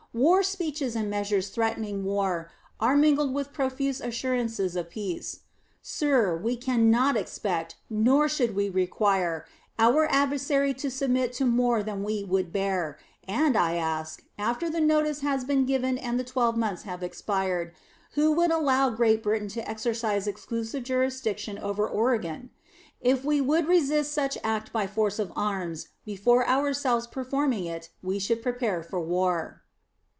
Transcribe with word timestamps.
War 0.13 0.43
speeches 0.43 0.93
and 0.97 1.09
measures 1.09 1.51
threatening 1.51 2.03
war 2.03 2.51
are 2.81 2.97
mingled 2.97 3.33
with 3.33 3.53
profuse 3.53 4.01
assurances 4.01 4.75
of 4.75 4.89
peace. 4.89 5.43
Sir, 5.81 6.35
we 6.35 6.57
can 6.57 6.91
not 6.91 7.15
expect, 7.15 7.77
we 7.89 8.27
should 8.27 8.53
not 8.57 8.73
require, 8.75 9.45
our 9.79 10.11
adversary 10.11 10.73
to 10.73 10.91
submit 10.91 11.31
to 11.35 11.45
more 11.45 11.81
than 11.81 12.03
we 12.03 12.25
would 12.25 12.51
bear; 12.51 12.99
and 13.25 13.55
I 13.55 13.75
ask, 13.75 14.21
after 14.37 14.69
the 14.69 14.81
notice 14.81 15.21
has 15.21 15.45
been 15.45 15.65
given 15.65 15.97
and 15.97 16.19
the 16.19 16.25
twelve 16.25 16.57
months 16.57 16.83
have 16.83 17.01
expired, 17.03 17.71
who 18.15 18.33
would 18.33 18.51
allow 18.51 18.89
Great 18.89 19.23
Britain 19.23 19.47
to 19.47 19.65
exercise 19.69 20.27
exclusive 20.27 20.83
jurisdiction 20.83 21.57
over 21.57 21.87
Oregon? 21.87 22.49
If 22.99 23.23
we 23.23 23.39
would 23.39 23.65
resist 23.65 24.11
such 24.11 24.37
act 24.43 24.73
by 24.73 24.87
force 24.87 25.19
of 25.19 25.31
arms, 25.37 25.87
before 26.03 26.45
ourselves 26.49 27.07
performing 27.07 27.63
it 27.63 27.91
we 28.03 28.19
should 28.19 28.43
prepare 28.43 28.83
for 28.83 28.99
war. 28.99 29.59